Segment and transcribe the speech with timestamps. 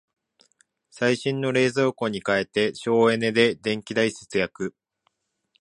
[0.89, 4.73] 最新の冷蔵庫に替えて省エネで電気代節約